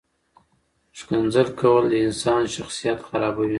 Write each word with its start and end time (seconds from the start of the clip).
ښکنځل 0.99 1.47
کول 1.59 1.83
د 1.89 1.93
انسان 2.07 2.43
شخصیت 2.55 2.99
خرابوي. 3.07 3.49